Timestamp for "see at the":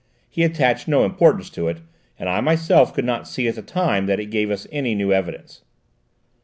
3.27-3.61